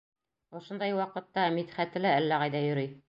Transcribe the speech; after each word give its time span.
Ошондай 0.59 0.95
ваҡытта 0.99 1.43
Мидхәте 1.59 2.03
лә 2.07 2.15
әллә 2.23 2.41
ҡайҙа 2.47 2.65
йөрөй. 2.71 2.91